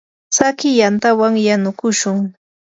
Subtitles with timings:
[0.33, 2.17] tsakiy yantawan yanukushun.